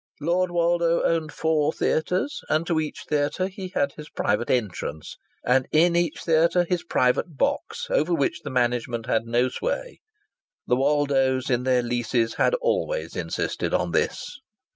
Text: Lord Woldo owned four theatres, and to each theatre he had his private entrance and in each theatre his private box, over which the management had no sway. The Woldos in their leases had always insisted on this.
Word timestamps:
Lord 0.19 0.49
Woldo 0.49 1.03
owned 1.05 1.31
four 1.31 1.71
theatres, 1.71 2.41
and 2.49 2.65
to 2.65 2.79
each 2.79 3.03
theatre 3.07 3.45
he 3.45 3.67
had 3.75 3.91
his 3.91 4.09
private 4.09 4.49
entrance 4.49 5.15
and 5.45 5.67
in 5.71 5.95
each 5.95 6.23
theatre 6.23 6.63
his 6.67 6.81
private 6.83 7.37
box, 7.37 7.85
over 7.91 8.11
which 8.11 8.39
the 8.41 8.49
management 8.49 9.05
had 9.05 9.25
no 9.27 9.47
sway. 9.47 9.99
The 10.65 10.75
Woldos 10.77 11.51
in 11.51 11.65
their 11.65 11.83
leases 11.83 12.33
had 12.33 12.55
always 12.55 13.15
insisted 13.15 13.75
on 13.75 13.91
this. 13.91 14.39